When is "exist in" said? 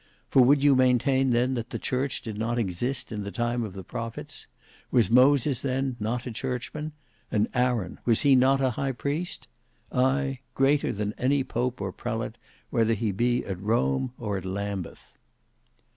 2.57-3.21